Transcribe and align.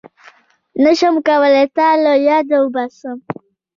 نشم 0.83 1.15
کولای 1.27 1.65
تا 1.75 1.87
له 2.03 2.13
ياده 2.29 2.57
وباسم 2.61 3.17